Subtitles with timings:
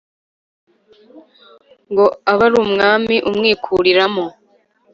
[1.91, 4.25] ngo ab'arumwami umwikuriramo.